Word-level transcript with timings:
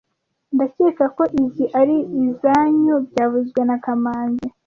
Ndakeka 0.55 1.05
ko 1.17 1.23
izoi 1.41 1.65
ari 1.79 1.97
izoanyu 2.23 2.93
byavuzwe 3.07 3.61
na 3.69 3.75
kamanzi 3.83 4.47